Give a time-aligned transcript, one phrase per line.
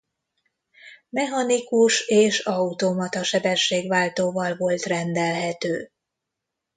[1.09, 5.91] Mechanikus és automata sebességváltóval volt rendelhető.